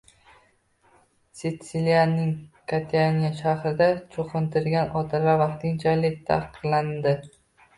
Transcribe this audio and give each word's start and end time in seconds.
Sitsiliyaning 1.41 2.31
Kataniya 2.73 3.31
shahrida 3.41 3.91
cho‘qintirgan 4.17 4.99
otalar 5.03 5.41
vaqtinchalik 5.45 6.17
taqiqlandi 6.33 7.15